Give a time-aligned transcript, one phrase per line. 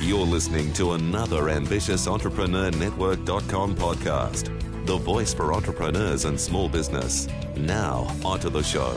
[0.00, 7.28] You're listening to another ambitious Entrepreneur Network.com podcast, the voice for entrepreneurs and small business.
[7.56, 8.96] Now, onto the show.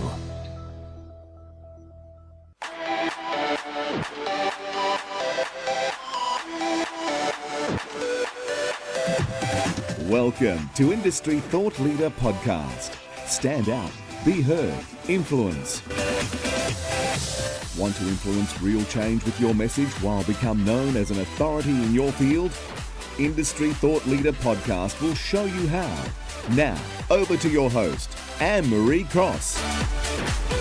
[10.09, 12.95] Welcome to Industry Thought Leader Podcast.
[13.27, 13.91] Stand out,
[14.23, 15.81] be heard, influence.
[17.77, 21.93] Want to influence real change with your message while become known as an authority in
[21.93, 22.51] your field?
[23.19, 26.05] Industry Thought Leader Podcast will show you how.
[26.55, 30.54] Now, over to your host, Anne Marie Cross.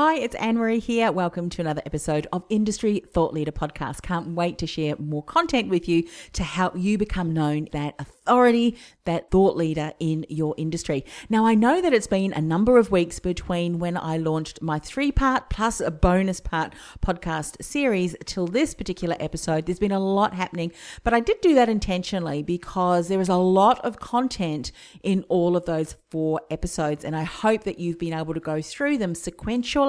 [0.00, 1.10] Hi, it's Anne Marie here.
[1.10, 4.00] Welcome to another episode of Industry Thought Leader Podcast.
[4.00, 8.76] Can't wait to share more content with you to help you become known that authority,
[9.06, 11.04] that thought leader in your industry.
[11.28, 14.78] Now, I know that it's been a number of weeks between when I launched my
[14.78, 19.66] three part plus a bonus part podcast series till this particular episode.
[19.66, 20.70] There's been a lot happening,
[21.02, 24.70] but I did do that intentionally because there is a lot of content
[25.02, 28.62] in all of those four episodes, and I hope that you've been able to go
[28.62, 29.87] through them sequentially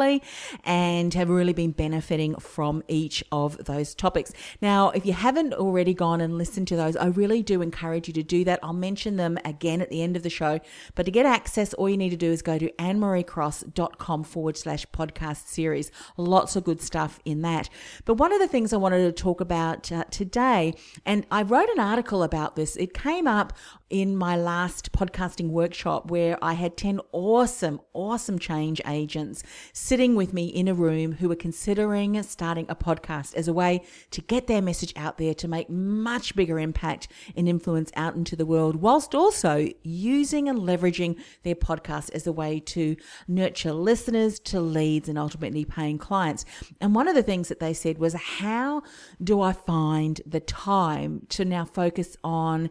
[0.64, 4.32] and have really been benefiting from each of those topics.
[4.62, 8.14] Now, if you haven't already gone and listened to those, I really do encourage you
[8.16, 8.60] to do that.
[8.64, 10.60] I'll mention them again at the end of the show.
[10.96, 14.86] But to get access, all you need to do is go to annemariecross.com forward slash
[14.88, 15.92] podcast series.
[16.18, 17.70] Lots of good stuff in that.
[18.06, 20.74] But one of the things I wanted to talk about uh, today,
[21.06, 23.54] and I wrote an article about this, it came up
[23.90, 29.42] in my last podcasting workshop where I had 10 awesome, awesome change agents
[29.74, 33.82] sitting with me in a room who were considering starting a podcast as a way
[34.12, 38.36] to get their message out there to make much bigger impact and influence out into
[38.36, 42.96] the world, whilst also using and leveraging their podcast as a way to
[43.28, 46.46] nurture listeners to leads and ultimately paying clients.
[46.80, 48.84] And one of the things that they said was, How
[49.24, 52.70] do I find the time to now focus on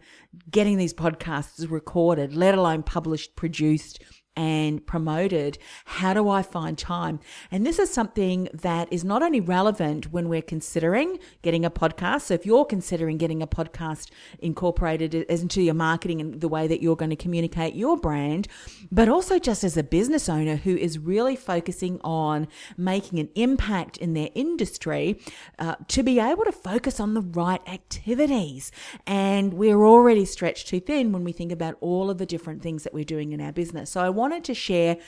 [0.50, 4.00] getting these podcasts recorded, let alone published, produced,
[4.37, 7.19] and promoted, how do I find time?
[7.50, 12.22] And this is something that is not only relevant when we're considering getting a podcast.
[12.22, 16.81] So if you're considering getting a podcast incorporated into your marketing and the way that
[16.81, 18.47] you're going to communicate your brand,
[18.93, 22.47] but also just as a business owner who is really focusing on
[22.77, 25.19] making an impact in their industry,
[25.59, 28.71] uh, to be able to focus on the right activities.
[29.06, 32.84] And we're already stretched too thin when we think about all of the different things
[32.84, 33.91] that we're doing in our business.
[33.91, 34.99] So I want wanted to share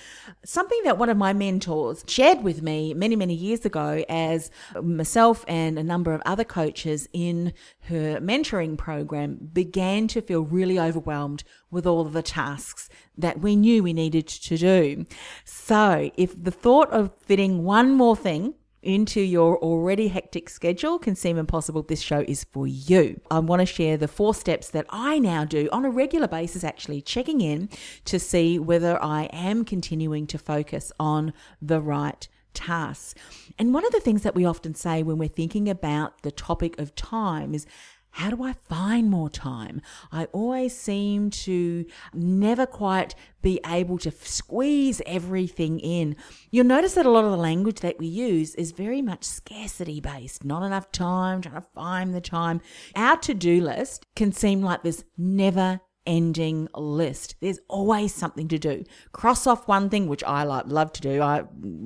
[0.47, 4.51] something that one of my mentors shared with me many, many years ago as
[4.81, 10.81] myself and a number of other coaches in her mentoring program began to feel really
[10.81, 12.89] overwhelmed with all of the tasks
[13.19, 15.05] that we knew we needed to do.
[15.45, 21.15] So, if the thought of fitting one more thing into your already hectic schedule can
[21.15, 23.21] seem impossible, this show is for you.
[23.31, 26.65] I want to share the four steps that I now do on a regular basis,
[26.65, 27.69] actually checking in
[28.07, 33.15] to see whether I am continuing to focus on the right tasks.
[33.59, 36.79] And one of the things that we often say when we're thinking about the topic
[36.79, 37.67] of time is
[38.13, 39.81] how do I find more time?
[40.13, 46.17] I always seem to never quite be able to squeeze everything in.
[46.51, 50.01] You'll notice that a lot of the language that we use is very much scarcity
[50.01, 50.45] based.
[50.45, 52.61] Not enough time, trying to find the time.
[52.95, 57.37] Our to do list can seem like this never ending list.
[57.41, 58.85] There's always something to do.
[59.13, 61.23] Cross off one thing, which I like, love to do.
[61.23, 61.45] I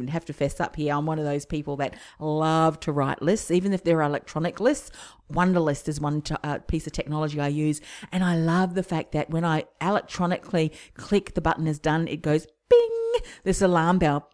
[0.09, 0.95] have to fess up here.
[0.95, 4.91] I'm one of those people that love to write lists, even if they're electronic lists.
[5.33, 7.81] Wunderlist is one uh, piece of technology I use.
[8.13, 12.23] And I love the fact that when I electronically click the button is done, it
[12.23, 14.31] goes bing, this alarm bell,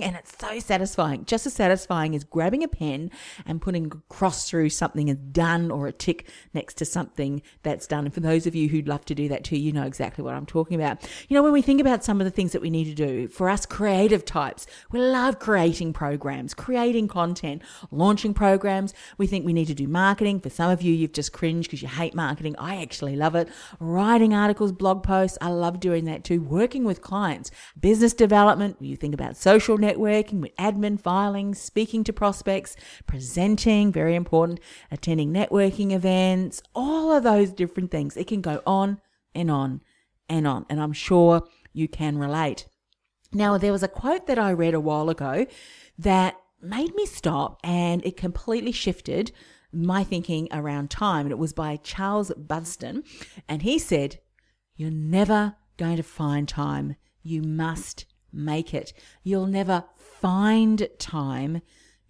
[0.00, 1.24] and it's so satisfying.
[1.24, 3.10] Just as satisfying as grabbing a pen
[3.44, 7.86] and putting a cross through something as done or a tick next to something that's
[7.86, 8.04] done.
[8.04, 10.34] And for those of you who'd love to do that too, you know exactly what
[10.34, 11.02] I'm talking about.
[11.28, 13.28] You know, when we think about some of the things that we need to do,
[13.28, 18.94] for us creative types, we love creating programs, creating content, launching programs.
[19.18, 20.40] We think we need to do marketing.
[20.40, 22.54] For some of you, you've just cringed because you hate marketing.
[22.58, 23.48] I actually love it.
[23.78, 26.40] Writing articles, blog posts, I love doing that too.
[26.40, 32.12] Working with clients, business development, you think about social networking with admin filing, speaking to
[32.12, 32.76] prospects,
[33.06, 38.16] presenting, very important, attending networking events, all of those different things.
[38.16, 39.00] It can go on
[39.34, 39.82] and on
[40.28, 40.66] and on.
[40.68, 41.42] And I'm sure
[41.72, 42.66] you can relate.
[43.32, 45.46] Now, there was a quote that I read a while ago
[45.98, 49.32] that made me stop and it completely shifted
[49.72, 51.26] my thinking around time.
[51.26, 53.04] And it was by Charles Buxton.
[53.48, 54.20] And he said,
[54.76, 56.96] You're never going to find time.
[57.22, 58.92] You must make it.
[59.22, 61.62] You'll never find time.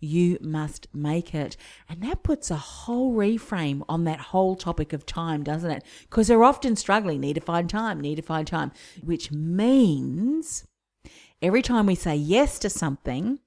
[0.03, 1.57] you must make it.
[1.89, 5.85] And that puts a whole reframe on that whole topic of time, doesn't it?
[6.03, 8.73] Because they're often struggling, need to find time, need to find time,
[9.03, 10.67] which means
[11.41, 13.39] every time we say yes to something,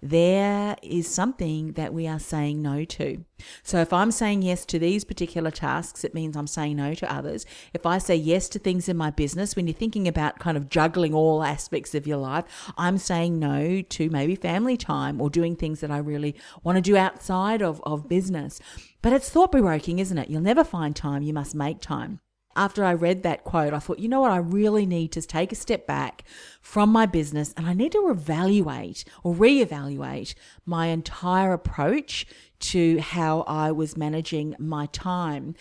[0.00, 3.24] there is something that we are saying no to.
[3.62, 7.12] So if I'm saying yes to these particular tasks, it means I'm saying no to
[7.12, 7.44] others.
[7.74, 10.70] If I say yes to things in my business, when you're thinking about kind of
[10.70, 12.44] juggling all aspects of your life,
[12.76, 16.82] I'm saying no to maybe family time or doing things that I really want to
[16.82, 18.60] do outside of, of business.
[19.02, 20.30] But it's thought provoking, isn't it?
[20.30, 22.20] You'll never find time, you must make time
[22.58, 24.32] after I read that quote, I thought, you know what?
[24.32, 26.24] I really need to take a step back
[26.60, 30.34] from my business and I need to evaluate or reevaluate
[30.66, 32.26] my entire approach
[32.60, 35.54] to how I was managing my time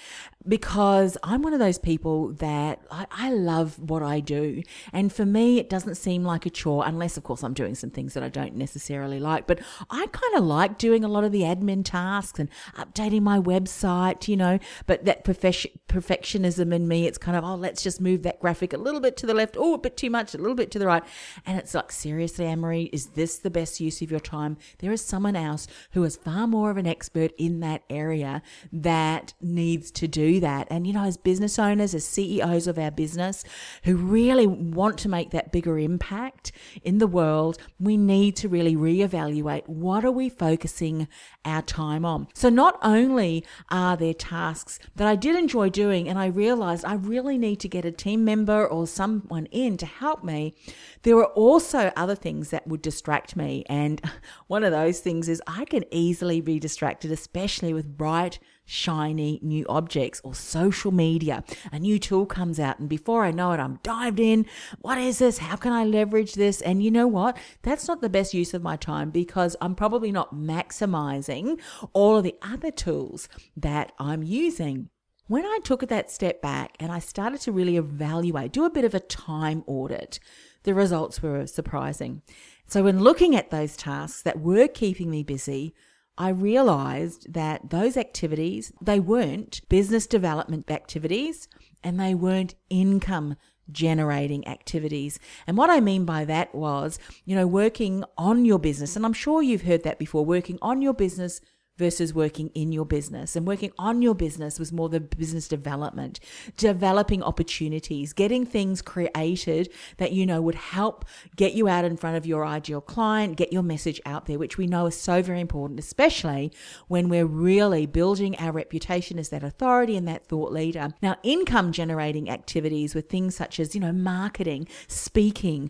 [0.48, 4.64] because I'm one of those people that I, I, love what I do.
[4.94, 7.90] And for me, it doesn't seem like a chore, unless, of course, I'm doing some
[7.90, 9.48] things that I don't necessarily like.
[9.48, 9.60] But
[9.90, 14.28] I kind of like doing a lot of the admin tasks and updating my website,
[14.28, 14.60] you know.
[14.86, 18.78] But that perfectionism in me, it's kind of, oh, let's just move that graphic a
[18.78, 20.88] little bit to the left, oh, a bit too much, a little bit to the
[20.88, 21.04] right.
[21.46, 24.58] And it's like, seriously, Anne-Marie, is this the best use of your time?
[24.80, 28.42] There is someone else who is far more of an expert in that area
[28.72, 30.68] that needs to do that.
[30.70, 33.44] And, you know, as business owners, as CEOs of our business
[33.84, 36.52] who really want to make that bigger impact
[36.84, 41.08] in the world, we need to really reevaluate what are we focusing
[41.46, 42.28] our time on.
[42.34, 46.96] So not only are there tasks that I did enjoy doing and I realized I
[46.96, 50.56] really need to get a team member or someone in to help me,
[51.04, 53.64] there were also other things that would distract me.
[53.70, 54.02] And
[54.48, 59.66] one of those things is I can easily be distracted, especially with bright shiny new
[59.68, 61.44] objects or social media.
[61.72, 64.46] A new tool comes out, and before I know it, I'm dived in.
[64.82, 65.40] What is this?
[65.40, 66.62] How can I leverage this?
[66.62, 67.38] And you know what?
[67.64, 71.60] That's not the best use of my time because I'm probably not maximizing
[71.94, 74.90] all of the other tools that I'm using.
[75.28, 78.86] When I took that step back and I started to really evaluate, do a bit
[78.86, 80.20] of a time audit,
[80.64, 82.22] the results were surprising.
[82.66, 85.74] So, when looking at those tasks that were keeping me busy,
[86.18, 91.48] I realized that those activities, they weren't business development activities
[91.84, 93.36] and they weren't income
[93.72, 95.20] generating activities.
[95.46, 98.96] And what I mean by that was, you know, working on your business.
[98.96, 101.42] And I'm sure you've heard that before, working on your business
[101.78, 103.36] versus working in your business.
[103.36, 106.20] And working on your business was more the business development,
[106.58, 112.18] developing opportunities, getting things created that you know would help get you out in front
[112.18, 115.42] of your ideal client, get your message out there, which we know is so very
[115.42, 116.52] important, especially
[116.88, 120.90] when we're really building our reputation as that authority and that thought leader.
[121.02, 125.70] Now, income generating activities with things such as, you know, marketing, speaking,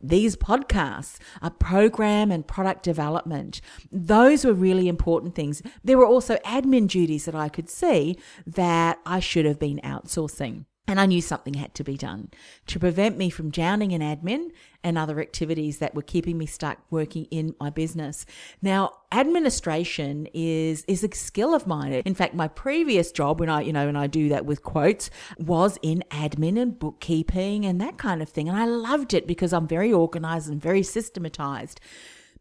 [0.00, 3.60] these podcasts, a program and product development.
[3.90, 5.62] Those were really important things.
[5.84, 10.64] There were also admin duties that I could see that I should have been outsourcing.
[10.86, 12.30] And I knew something had to be done
[12.66, 14.50] to prevent me from drowning in admin
[14.82, 18.26] and other activities that were keeping me stuck working in my business.
[18.60, 21.92] Now, administration is is a skill of mine.
[21.92, 25.10] In fact, my previous job when I, you know, and I do that with quotes,
[25.38, 28.48] was in admin and bookkeeping and that kind of thing.
[28.48, 31.80] And I loved it because I'm very organized and very systematized.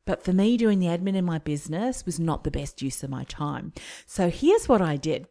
[0.05, 3.11] But for me, doing the admin in my business was not the best use of
[3.11, 3.73] my time.
[4.07, 5.27] So here's what I did.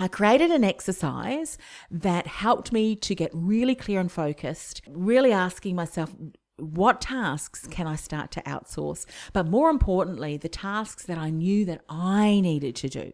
[0.00, 1.58] I created an exercise
[1.90, 6.14] that helped me to get really clear and focused, really asking myself,
[6.58, 9.06] what tasks can I start to outsource?
[9.32, 13.12] But more importantly, the tasks that I knew that I needed to do,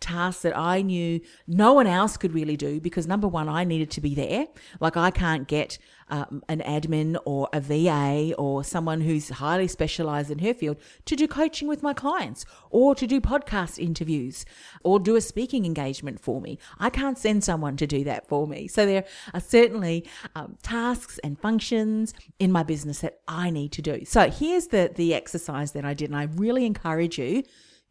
[0.00, 3.90] tasks that I knew no one else could really do because number one, I needed
[3.92, 4.46] to be there.
[4.80, 5.78] Like I can't get
[6.10, 10.76] um, an admin or a VA or someone who's highly specialized in her field
[11.06, 14.44] to do coaching with my clients or to do podcast interviews
[14.84, 16.58] or do a speaking engagement for me.
[16.78, 18.68] I can't send someone to do that for me.
[18.68, 23.82] So there are certainly um, tasks and functions in my business that I need to
[23.82, 24.04] do.
[24.04, 27.44] So here's the, the exercise that I did, and I really encourage you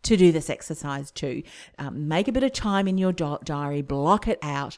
[0.04, 1.44] to do this exercise too.
[1.78, 4.78] Um, make a bit of time in your diary, block it out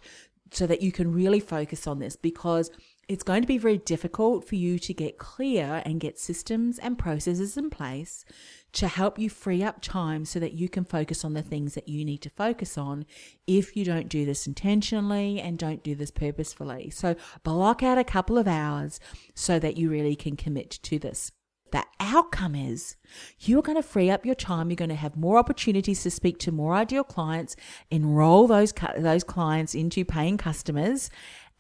[0.51, 2.71] so that you can really focus on this because
[3.11, 6.97] it's going to be very difficult for you to get clear and get systems and
[6.97, 8.23] processes in place
[8.71, 11.89] to help you free up time so that you can focus on the things that
[11.89, 13.05] you need to focus on
[13.45, 16.89] if you don't do this intentionally and don't do this purposefully.
[16.89, 18.97] So block out a couple of hours
[19.35, 21.33] so that you really can commit to this.
[21.71, 22.97] The outcome is
[23.39, 24.69] you're going to free up your time.
[24.69, 27.55] You're going to have more opportunities to speak to more ideal clients,
[27.89, 31.09] enroll those, those clients into paying customers,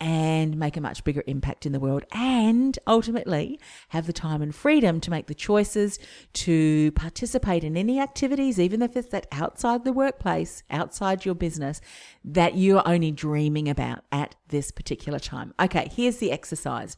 [0.01, 4.55] and make a much bigger impact in the world and ultimately have the time and
[4.55, 5.99] freedom to make the choices
[6.33, 11.79] to participate in any activities, even if it's that outside the workplace, outside your business,
[12.25, 15.53] that you're only dreaming about at this particular time.
[15.59, 16.97] Okay, here's the exercise.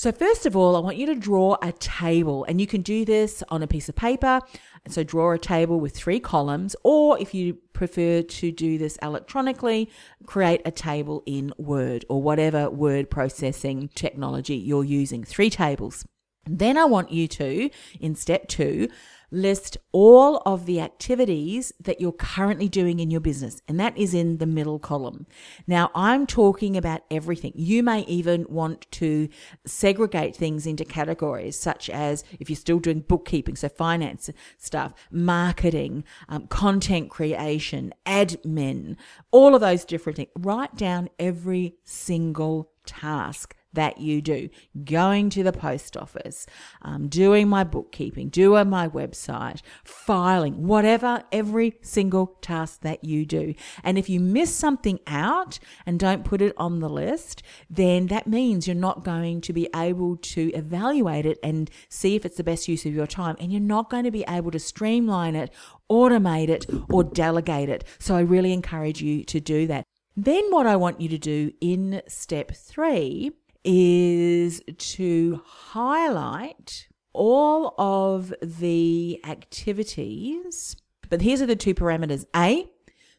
[0.00, 3.04] So, first of all, I want you to draw a table, and you can do
[3.04, 4.40] this on a piece of paper.
[4.88, 9.90] So, draw a table with three columns, or if you prefer to do this electronically,
[10.24, 15.22] create a table in Word or whatever word processing technology you're using.
[15.22, 16.06] Three tables.
[16.46, 17.68] Then I want you to,
[18.00, 18.88] in step two,
[19.30, 24.14] list all of the activities that you're currently doing in your business, and that is
[24.14, 25.26] in the middle column.
[25.66, 27.52] Now, I'm talking about everything.
[27.54, 29.28] You may even want to
[29.64, 36.04] segregate things into categories, such as if you're still doing bookkeeping, so finance stuff, marketing,
[36.28, 38.96] um, content creation, admin,
[39.30, 40.30] all of those different things.
[40.38, 44.48] Write down every single task that you do.
[44.84, 46.46] Going to the post office,
[46.82, 53.54] um, doing my bookkeeping, doing my website, filing, whatever, every single task that you do.
[53.82, 58.26] And if you miss something out and don't put it on the list, then that
[58.26, 62.44] means you're not going to be able to evaluate it and see if it's the
[62.44, 63.36] best use of your time.
[63.38, 65.50] And you're not going to be able to streamline it,
[65.90, 67.84] automate it, or delegate it.
[67.98, 69.84] So I really encourage you to do that.
[70.16, 73.30] Then, what I want you to do in step three
[73.64, 80.76] is to highlight all of the activities.
[81.08, 82.24] But here's are the two parameters.
[82.34, 82.70] A,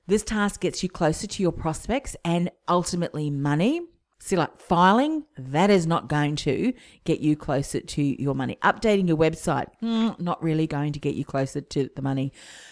[0.07, 3.81] this task gets you closer to your prospects and ultimately money.
[4.23, 6.73] See, like filing, that is not going to
[7.05, 8.55] get you closer to your money.
[8.61, 12.31] Updating your website, mm, not really going to get you closer to the money.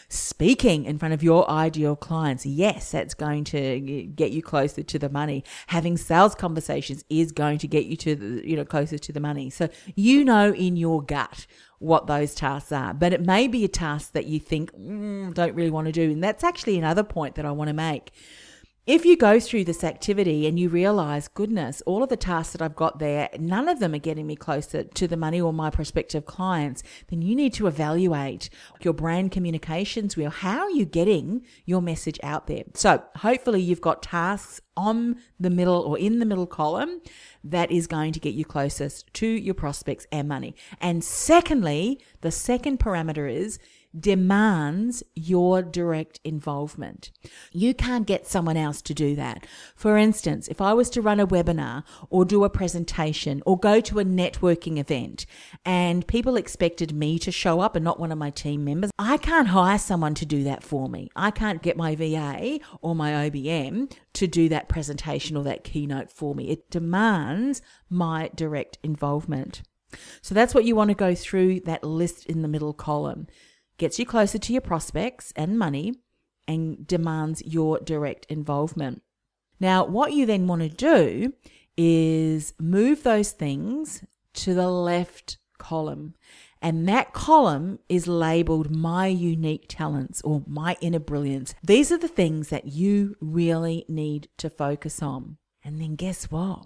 [0.10, 3.79] Speaking in front of your ideal clients, yes, that's going to
[4.15, 5.44] get you closer to the money.
[5.68, 9.20] Having sales conversations is going to get you to the, you know, closer to the
[9.20, 9.50] money.
[9.50, 11.48] So you know in your gut
[11.79, 12.94] what those tasks are.
[12.94, 16.12] But it may be a task that you think, mm, don't really want to do.
[16.12, 18.12] And that's actually another point that I want to make
[18.86, 22.62] if you go through this activity and you realize, goodness, all of the tasks that
[22.62, 25.70] I've got there, none of them are getting me closer to the money or my
[25.70, 28.50] prospective clients, then you need to evaluate
[28.82, 30.32] your brand communications wheel.
[30.32, 32.64] How are you getting your message out there?
[32.74, 37.02] So hopefully you've got tasks on the middle or in the middle column
[37.44, 40.56] that is going to get you closest to your prospects and money.
[40.82, 43.60] And secondly, the second parameter is
[43.98, 47.12] demands your direct involvement.
[47.51, 49.48] You can't get someone else to do that.
[49.75, 53.79] For instance, if I was to run a webinar or do a presentation or go
[53.81, 55.25] to a networking event
[55.65, 59.17] and people expected me to show up and not one of my team members, I
[59.17, 61.10] can't hire someone to do that for me.
[61.15, 66.12] I can't get my VA or my OBM to do that presentation or that keynote
[66.12, 66.50] for me.
[66.50, 69.63] It demands my direct involvement.
[70.22, 73.27] So that's what you want to go through that list in the middle column
[73.80, 75.96] gets you closer to your prospects and money,
[76.48, 79.02] and demands your direct involvement.
[79.60, 81.34] Now, what you then want to do
[81.78, 86.16] is move those things to the left column.
[86.62, 91.54] And that column is labeled My Unique Talents or My Inner Brilliance.
[91.64, 95.38] These are the things that you really need to focus on.
[95.64, 96.66] And then guess what?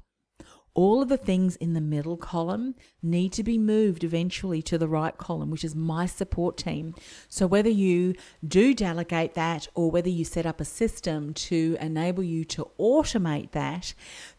[0.76, 4.88] All of the things in the middle column need to be moved eventually to the
[4.88, 6.96] right column, which is my support team.
[7.30, 8.16] So, whether you
[8.46, 13.52] do delegate that or whether you set up a system to enable you to automate
[13.52, 13.94] that,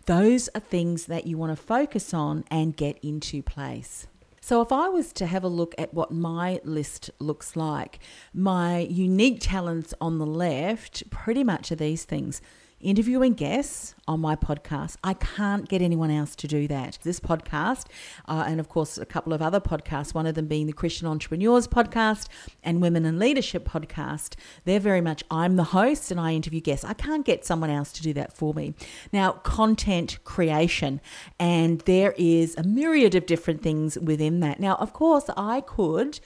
[0.07, 4.07] those are things that you want to focus on and get into place.
[4.41, 7.99] So, if I was to have a look at what my list looks like,
[8.35, 12.43] my unique talents on the left pretty much are these things
[12.81, 14.97] interviewing guests on my podcast.
[15.03, 16.99] I can't get anyone else to do that.
[17.03, 17.87] This podcast,
[18.27, 21.07] uh, and of course, a couple of other podcasts, one of them being the Christian
[21.07, 22.29] Entrepreneurs podcast
[22.63, 26.85] and Women in Leadership podcast, they're very much I'm the host and I interview guests.
[26.85, 28.75] I can't get someone else to do that for me.
[29.13, 31.01] Now, content creation,
[31.39, 34.61] and there is a myriad of different things within that.
[34.61, 36.21] Now, of course, I could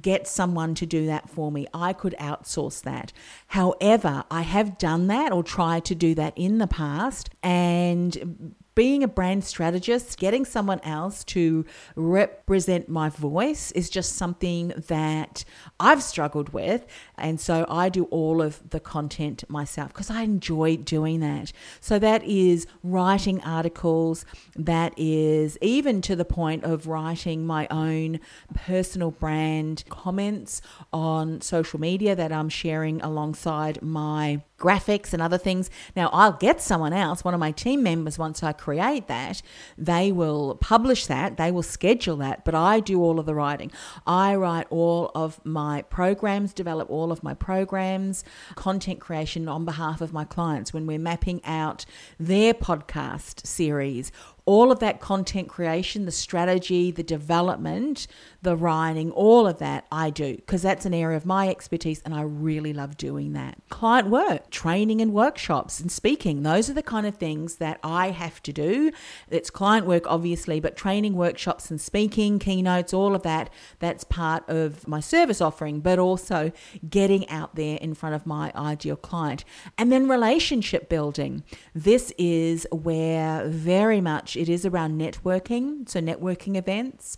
[0.00, 1.66] get someone to do that for me.
[1.74, 3.12] I could outsource that.
[3.48, 9.02] However, I have done that or tried to do that in the past and being
[9.02, 11.64] a brand strategist, getting someone else to
[11.94, 15.44] represent my voice is just something that
[15.78, 16.86] I've struggled with.
[17.16, 21.52] And so I do all of the content myself because I enjoy doing that.
[21.80, 24.24] So that is writing articles,
[24.56, 28.20] that is even to the point of writing my own
[28.54, 30.60] personal brand comments
[30.92, 35.68] on social media that I'm sharing alongside my graphics and other things.
[35.94, 39.42] Now, I'll get someone else, one of my team members, once I create that,
[39.76, 43.70] they will publish that, they will schedule that, but I do all of the writing.
[44.06, 50.00] I write all of my programs, develop all of my programs, content creation on behalf
[50.00, 51.84] of my clients when we're mapping out
[52.18, 54.10] their podcast series
[54.46, 58.06] all of that content creation, the strategy, the development,
[58.42, 62.14] the writing, all of that I do because that's an area of my expertise and
[62.14, 63.56] I really love doing that.
[63.70, 68.10] Client work, training and workshops and speaking, those are the kind of things that I
[68.10, 68.92] have to do.
[69.30, 74.48] It's client work, obviously, but training, workshops, and speaking, keynotes, all of that, that's part
[74.48, 76.52] of my service offering, but also
[76.88, 79.44] getting out there in front of my ideal client.
[79.78, 81.44] And then relationship building.
[81.74, 87.16] This is where very much it is around networking, so networking events.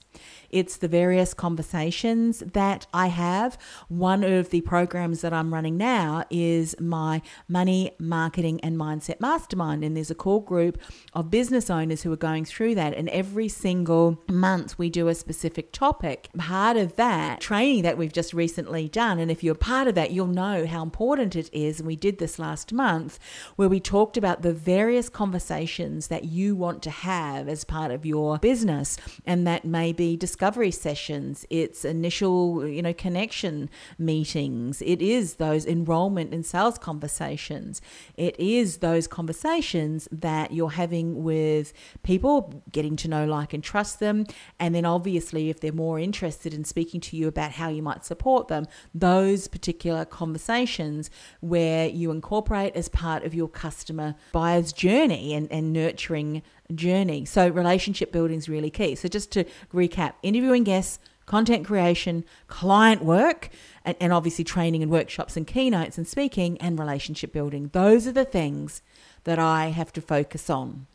[0.56, 3.58] It's the various conversations that I have.
[3.88, 9.84] One of the programs that I'm running now is my Money, Marketing, and Mindset Mastermind.
[9.84, 10.80] And there's a core group
[11.12, 12.94] of business owners who are going through that.
[12.94, 16.30] And every single month, we do a specific topic.
[16.38, 20.12] Part of that training that we've just recently done, and if you're part of that,
[20.12, 21.80] you'll know how important it is.
[21.80, 23.18] And we did this last month
[23.56, 28.06] where we talked about the various conversations that you want to have as part of
[28.06, 28.96] your business.
[29.26, 35.34] And that may be discussed discovery sessions, it's initial, you know, connection meetings, it is
[35.34, 37.82] those enrollment and sales conversations,
[38.16, 41.72] it is those conversations that you're having with
[42.04, 44.24] people, getting to know, like, and trust them.
[44.60, 48.04] And then obviously, if they're more interested in speaking to you about how you might
[48.04, 51.10] support them, those particular conversations
[51.40, 56.44] where you incorporate as part of your customer buyer's journey and, and nurturing
[56.74, 57.24] journey.
[57.24, 58.94] So relationship building is really key.
[58.94, 63.50] So just to recap, interviewing guests, content creation, client work,
[63.84, 67.70] and, and obviously training and workshops and keynotes and speaking and relationship building.
[67.72, 68.82] Those are the things
[69.24, 70.86] that I have to focus on.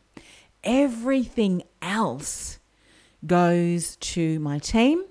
[0.64, 2.58] Everything else
[3.26, 5.04] goes to my team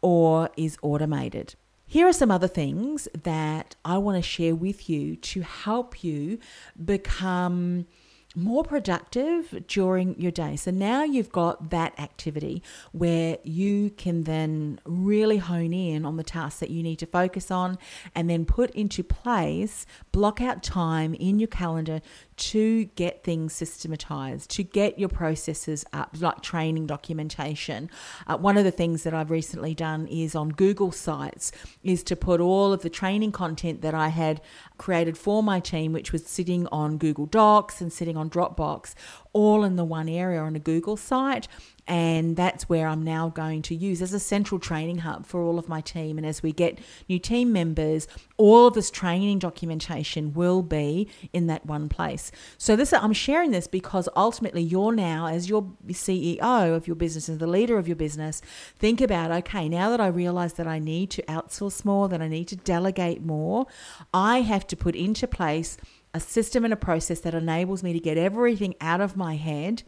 [0.00, 1.54] or is automated.
[1.86, 6.38] Here are some other things that I want to share with you to help you
[6.82, 7.86] become
[8.34, 10.56] more productive during your day.
[10.56, 16.22] So now you've got that activity where you can then really hone in on the
[16.22, 17.78] tasks that you need to focus on
[18.14, 22.00] and then put into place, block out time in your calendar
[22.36, 27.90] to get things systematized, to get your processes up, like training documentation.
[28.26, 32.16] Uh, one of the things that I've recently done is on Google Sites is to
[32.16, 34.40] put all of the training content that I had
[34.78, 38.94] created for my team, which was sitting on Google Docs and sitting on Dropbox,
[39.32, 41.48] all in the one area on a Google site.
[41.88, 45.58] And that's where I'm now going to use as a central training hub for all
[45.58, 46.16] of my team.
[46.16, 51.48] And as we get new team members, all of this training documentation will be in
[51.48, 52.30] that one place.
[52.56, 57.28] So this I'm sharing this because ultimately you're now, as your CEO of your business
[57.28, 58.42] and the leader of your business,
[58.78, 62.28] think about okay, now that I realize that I need to outsource more, that I
[62.28, 63.66] need to delegate more,
[64.14, 65.76] I have to put into place
[66.14, 69.82] a system and a process that enables me to get everything out of my head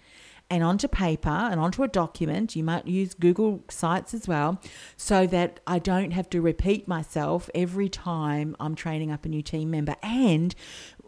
[0.51, 2.55] and onto paper and onto a document.
[2.55, 4.61] You might use Google Sites as well,
[4.97, 9.43] so that I don't have to repeat myself every time I'm training up a new
[9.43, 9.97] team member.
[10.03, 10.55] And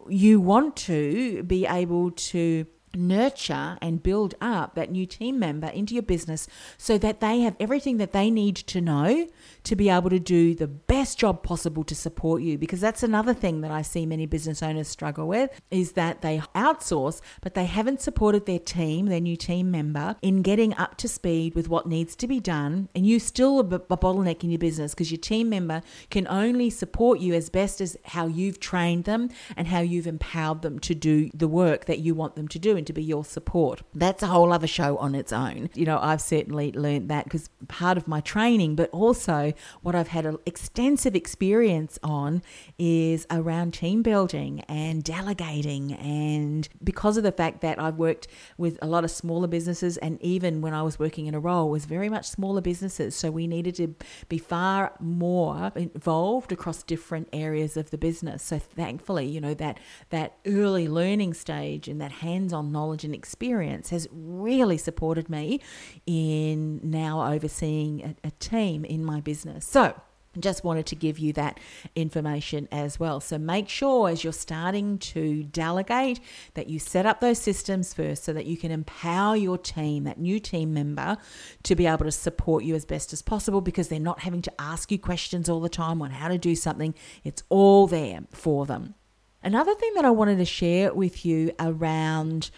[0.09, 5.93] you want to be able to nurture and build up that new team member into
[5.93, 6.47] your business
[6.77, 9.27] so that they have everything that they need to know
[9.63, 12.57] to be able to do the best job possible to support you.
[12.57, 16.39] Because that's another thing that I see many business owners struggle with is that they
[16.55, 21.07] outsource but they haven't supported their team their new team member in getting up to
[21.07, 22.89] speed with what needs to be done.
[22.95, 27.19] And you still a bottleneck in your business because your team member can only support
[27.19, 31.29] you as best as how you've trained them and how you've empowered them to do
[31.33, 34.27] the work that you want them to do and to be your support that's a
[34.27, 38.07] whole other show on its own you know I've certainly learned that because part of
[38.07, 42.41] my training but also what I've had an extensive experience on
[42.77, 45.93] is around team building and delegating.
[45.93, 50.21] And because of the fact that I've worked with a lot of smaller businesses, and
[50.21, 53.15] even when I was working in a role, was very much smaller businesses.
[53.15, 53.95] So we needed to
[54.29, 58.43] be far more involved across different areas of the business.
[58.43, 63.13] So thankfully, you know, that that early learning stage and that hands-on on knowledge and
[63.13, 65.59] experience has really supported me
[66.05, 69.65] in now overseeing a, a team in my business.
[69.65, 69.99] So,
[70.39, 71.59] just wanted to give you that
[71.95, 73.19] information as well.
[73.19, 76.19] So make sure as you're starting to delegate
[76.53, 80.19] that you set up those systems first so that you can empower your team, that
[80.19, 81.17] new team member,
[81.63, 84.53] to be able to support you as best as possible because they're not having to
[84.59, 86.93] ask you questions all the time on how to do something.
[87.23, 88.95] It's all there for them.
[89.43, 92.49] Another thing that I wanted to share with you around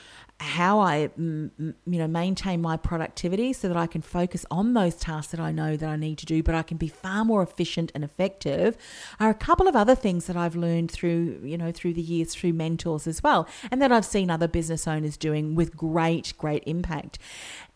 [0.42, 5.32] how I, you know, maintain my productivity so that I can focus on those tasks
[5.32, 7.92] that I know that I need to do, but I can be far more efficient
[7.94, 8.78] and effective,
[9.20, 12.34] are a couple of other things that I've learned through, you know, through the years
[12.34, 16.64] through mentors as well, and that I've seen other business owners doing with great, great
[16.66, 17.20] impact.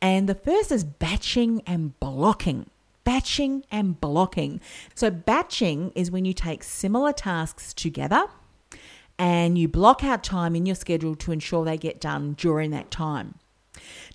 [0.01, 2.69] And the first is batching and blocking
[3.05, 4.61] batching and blocking.
[4.95, 8.27] So, batching is when you take similar tasks together
[9.23, 12.91] and you block out time in your schedule to ensure they get done during that
[12.91, 13.35] time.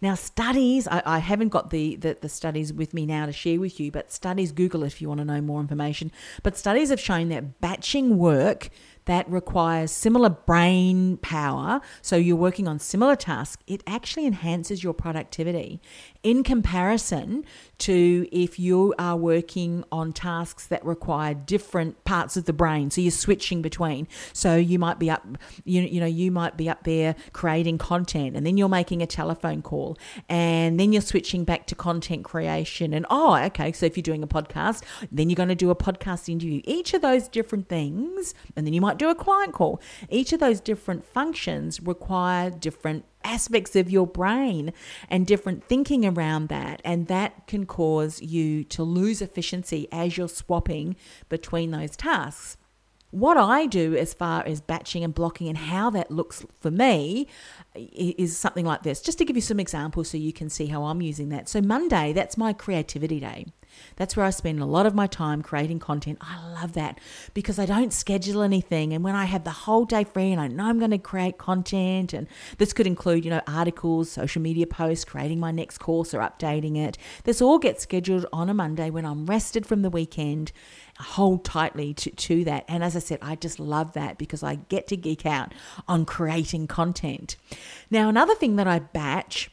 [0.02, 3.58] Now, studies, I, I haven't got the, the, the, studies with me now to share
[3.58, 6.12] with you, but studies, Google it if you want to know more information.
[6.42, 8.68] But studies have shown that batching work
[9.06, 14.92] that requires similar brain power, so you're working on similar tasks, it actually enhances your
[14.92, 15.80] productivity
[16.22, 17.44] in comparison
[17.78, 22.90] to if you are working on tasks that require different parts of the brain.
[22.90, 24.08] So you're switching between.
[24.32, 25.24] So you might be up,
[25.64, 29.06] you, you know, you might be up there creating content and then you're making a
[29.06, 29.96] telephone call
[30.28, 32.92] and then you're switching back to content creation.
[32.92, 33.70] And oh, okay.
[33.72, 36.60] So if you're doing a podcast, then you're going to do a podcast interview.
[36.64, 39.80] Each of those different things, and then you might do a client call.
[40.08, 44.72] Each of those different functions require different aspects of your brain
[45.08, 46.82] and different thinking around that.
[46.84, 50.96] And that can cause you to lose efficiency as you're swapping
[51.28, 52.57] between those tasks.
[53.10, 57.26] What I do as far as batching and blocking and how that looks for me
[57.74, 60.84] is something like this, just to give you some examples so you can see how
[60.84, 61.48] I'm using that.
[61.48, 63.46] So, Monday, that's my creativity day.
[63.96, 66.18] That's where I spend a lot of my time creating content.
[66.20, 66.98] I love that
[67.34, 68.92] because I don't schedule anything.
[68.92, 71.38] And when I have the whole day free and I know I'm going to create
[71.38, 72.26] content, and
[72.58, 76.76] this could include, you know, articles, social media posts, creating my next course or updating
[76.76, 80.52] it, this all gets scheduled on a Monday when I'm rested from the weekend
[80.98, 82.64] hold tightly to, to that.
[82.68, 85.54] And as I said, I just love that because I get to geek out
[85.86, 87.36] on creating content.
[87.90, 89.50] Now, another thing that I batch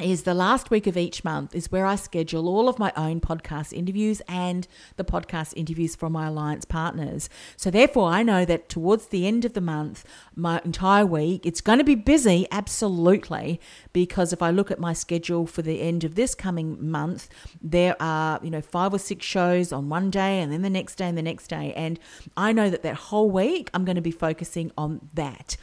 [0.00, 3.20] is the last week of each month is where I schedule all of my own
[3.20, 7.28] podcast interviews and the podcast interviews for my alliance partners.
[7.58, 11.60] So therefore I know that towards the end of the month, my entire week, it's
[11.60, 13.60] going to be busy absolutely
[13.92, 17.28] because if I look at my schedule for the end of this coming month,
[17.60, 20.94] there are, you know, five or six shows on one day and then the next
[20.94, 22.00] day and the next day and
[22.34, 25.58] I know that that whole week I'm going to be focusing on that.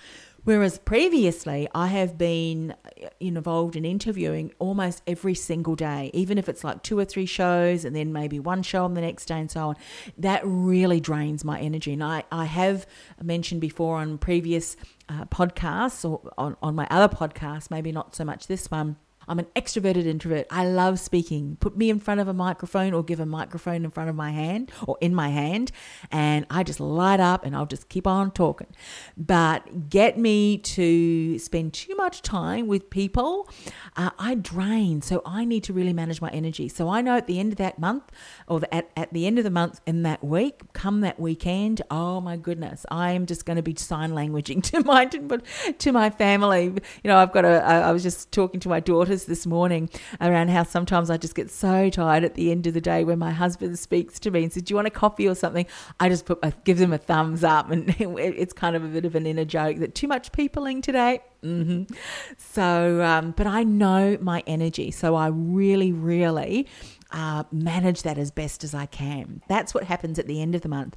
[0.49, 6.49] Whereas previously, I have been uh, involved in interviewing almost every single day, even if
[6.49, 9.39] it's like two or three shows and then maybe one show on the next day
[9.39, 9.75] and so on.
[10.17, 11.93] That really drains my energy.
[11.93, 12.88] And I, I have
[13.21, 14.75] mentioned before on previous
[15.07, 18.95] uh, podcasts or on, on my other podcasts, maybe not so much this one
[19.29, 20.47] I'm an extroverted introvert.
[20.49, 21.57] I love speaking.
[21.59, 24.31] Put me in front of a microphone or give a microphone in front of my
[24.31, 25.71] hand or in my hand,
[26.11, 28.67] and I just light up and I'll just keep on talking.
[29.15, 33.47] But get me to spend too much time with people,
[33.95, 35.01] uh, I drain.
[35.03, 36.67] So I need to really manage my energy.
[36.67, 38.11] So I know at the end of that month
[38.47, 41.83] or the, at, at the end of the month in that week, come that weekend,
[41.91, 46.09] oh my goodness, I am just going to be sign languaging to my to my
[46.09, 46.63] family.
[46.65, 47.63] You know, I've got a.
[47.63, 49.89] I was just talking to my daughters this morning
[50.21, 53.19] around how sometimes I just get so tired at the end of the day when
[53.19, 55.65] my husband speaks to me and says, "Do you want a coffee or something?"
[55.99, 59.05] I just put, I give them a thumbs up, and it's kind of a bit
[59.05, 61.21] of an inner joke that too much peopling today.
[61.43, 61.93] Mm-hmm.
[62.38, 66.67] So, um, but I know my energy, so I really, really
[67.12, 69.41] uh, manage that as best as I can.
[69.47, 70.95] That's what happens at the end of the month.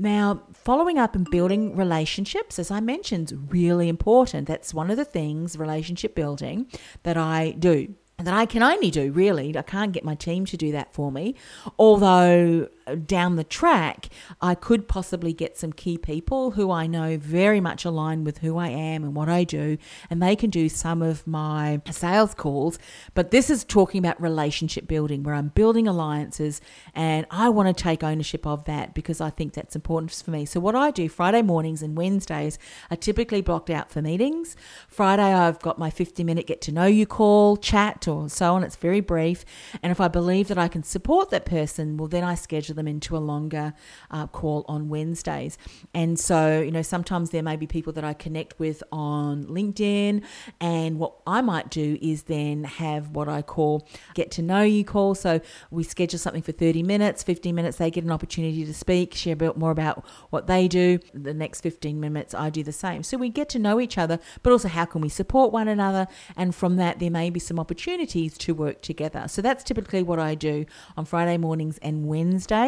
[0.00, 4.48] Now, following up and building relationships, as I mentioned, is really important.
[4.48, 6.68] That's one of the things, relationship building,
[7.02, 9.56] that I do that I can only do, really.
[9.56, 11.34] I can't get my team to do that for me.
[11.78, 14.08] Although down the track,
[14.40, 18.58] I could possibly get some key people who I know very much align with who
[18.58, 22.78] I am and what I do, and they can do some of my sales calls.
[23.14, 26.60] But this is talking about relationship building, where I'm building alliances,
[26.94, 30.44] and I want to take ownership of that because I think that's important for me.
[30.44, 32.58] So, what I do Friday mornings and Wednesdays
[32.90, 34.56] are typically blocked out for meetings.
[34.88, 38.64] Friday, I've got my 50 minute get to know you call, chat, or so on.
[38.64, 39.44] It's very brief.
[39.82, 42.88] And if I believe that I can support that person, well, then I schedule them
[42.88, 43.74] into a longer
[44.10, 45.58] uh, call on Wednesdays.
[45.94, 50.24] And so, you know, sometimes there may be people that I connect with on LinkedIn.
[50.60, 54.84] And what I might do is then have what I call get to know you
[54.84, 55.14] call.
[55.14, 55.40] So
[55.70, 59.34] we schedule something for 30 minutes, 15 minutes, they get an opportunity to speak, share
[59.34, 60.98] a bit more about what they do.
[61.12, 63.02] The next 15 minutes, I do the same.
[63.02, 66.06] So we get to know each other, but also how can we support one another?
[66.36, 69.26] And from that, there may be some opportunities to work together.
[69.28, 70.66] So that's typically what I do
[70.96, 72.04] on Friday mornings and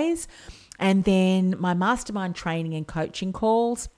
[0.02, 0.28] Wednesdays.
[0.78, 3.88] And then my mastermind training and coaching calls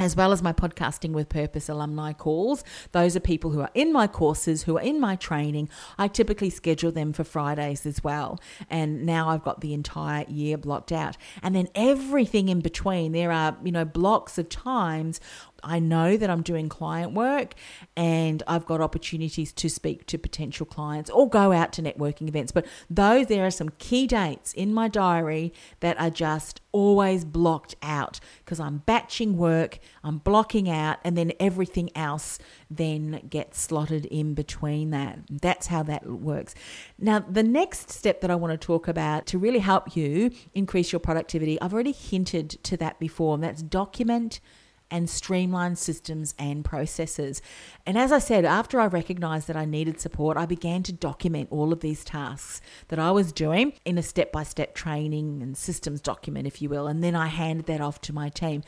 [0.00, 3.92] as well as my podcasting with purpose alumni calls those are people who are in
[3.92, 5.68] my courses who are in my training.
[5.96, 8.40] I typically schedule them for fridays as well.
[8.68, 11.16] And now i've got the entire year blocked out.
[11.44, 15.20] And then everything in between there are you know blocks of times
[15.64, 17.54] I know that I'm doing client work
[17.96, 22.52] and I've got opportunities to speak to potential clients or go out to networking events.
[22.52, 27.76] But though there are some key dates in my diary that are just always blocked
[27.82, 34.06] out because I'm batching work, I'm blocking out, and then everything else then gets slotted
[34.06, 35.20] in between that.
[35.30, 36.54] That's how that works.
[36.98, 40.90] Now, the next step that I want to talk about to really help you increase
[40.90, 44.40] your productivity, I've already hinted to that before, and that's document
[44.90, 47.42] and streamline systems and processes.
[47.86, 51.48] And as I said, after I recognized that I needed support, I began to document
[51.50, 55.56] all of these tasks that I was doing in a step by step training and
[55.56, 56.86] systems document, if you will.
[56.86, 58.62] And then I handed that off to my team.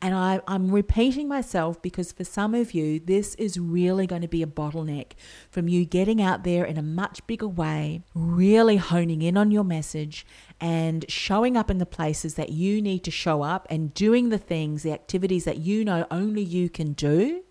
[0.00, 4.28] And I, I'm repeating myself because for some of you, this is really going to
[4.28, 5.12] be a bottleneck
[5.50, 9.64] from you getting out there in a much bigger way, really honing in on your
[9.64, 10.26] message
[10.62, 14.38] and showing up in the places that you need to show up and doing the
[14.38, 17.42] things, the activities that you know only you can do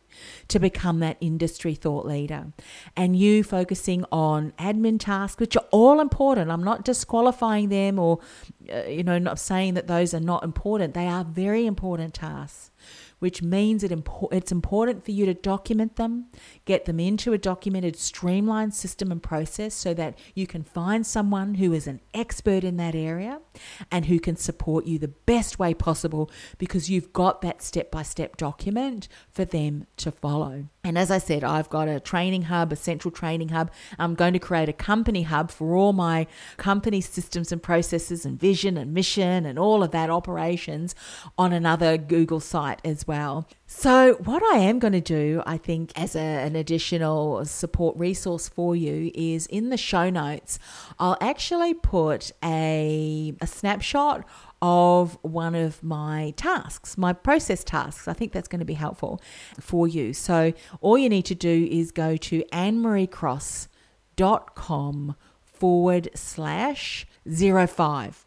[0.48, 2.48] to become that industry thought leader.
[2.96, 6.52] And you focusing on admin tasks, which are all important.
[6.52, 8.20] I'm not disqualifying them or,
[8.74, 10.94] uh, you know, not saying that those are not important.
[10.94, 12.72] They are very important tasks
[13.22, 16.26] which means it impo- it's important for you to document them,
[16.66, 21.54] get them into a documented, streamlined system and process so that you can find someone
[21.54, 23.40] who is an expert in that area
[23.92, 28.02] and who can support you the best way possible because you've got that step by
[28.02, 30.66] step document for them to follow.
[30.84, 33.72] And as I said, I've got a training hub, a central training hub.
[34.00, 36.26] I'm going to create a company hub for all my
[36.58, 40.96] company systems and processes and vision and mission and all of that operations
[41.38, 43.48] on another Google site as well.
[43.68, 48.50] So, what I am going to do, I think, as a, an additional support resource
[48.50, 50.60] for you is in the show notes,
[51.00, 54.28] I'll actually put a, a snapshot
[54.62, 58.08] of one of my tasks, my process tasks.
[58.08, 59.20] I think that's going to be helpful
[59.60, 60.14] for you.
[60.14, 68.26] So all you need to do is go to annemariecross.com forward slash zero five.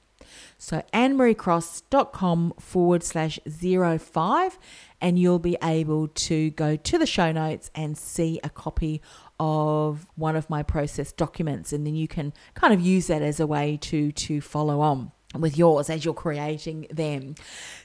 [0.59, 4.59] So annemariecross.com forward slash zero five,
[5.01, 9.03] and you'll be able to go to the show notes and see a copy
[9.39, 13.41] of one of my process documents, and then you can kind of use that as
[13.41, 17.35] a way to to follow on with yours as you're creating them.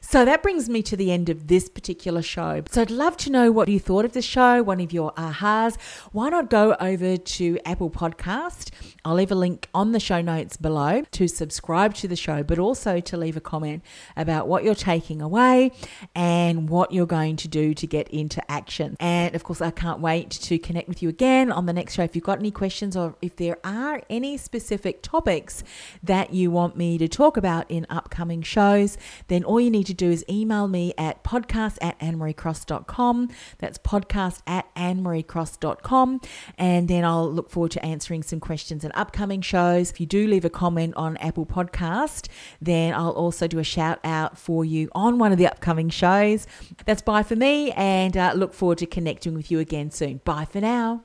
[0.01, 2.63] So that brings me to the end of this particular show.
[2.69, 5.77] So I'd love to know what you thought of the show, one of your ahas.
[6.11, 8.71] Why not go over to Apple Podcast?
[9.03, 12.59] I'll leave a link on the show notes below to subscribe to the show, but
[12.59, 13.83] also to leave a comment
[14.15, 15.71] about what you're taking away
[16.15, 18.95] and what you're going to do to get into action.
[18.99, 22.03] And of course, I can't wait to connect with you again on the next show.
[22.03, 25.63] If you've got any questions or if there are any specific topics
[26.03, 28.97] that you want me to talk about in upcoming shows,
[29.27, 33.29] then all you need to do is email me at podcast at annemariecross.com.
[33.57, 36.21] That's podcast at annemariecross.com.
[36.59, 39.89] And then I'll look forward to answering some questions in upcoming shows.
[39.89, 42.27] If you do leave a comment on Apple Podcast,
[42.61, 46.45] then I'll also do a shout out for you on one of the upcoming shows.
[46.85, 50.21] That's bye for me and uh, look forward to connecting with you again soon.
[50.25, 51.03] Bye for now.